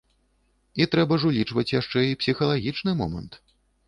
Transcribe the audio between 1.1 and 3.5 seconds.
ж улічваць яшчэ і псіхалагічны момант.